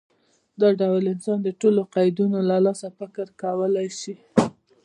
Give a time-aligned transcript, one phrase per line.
[0.61, 4.15] دا ډول انسان د ټولو قیدونو له پاسه فکر کولی شي.